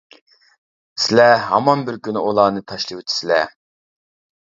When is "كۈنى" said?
2.09-2.25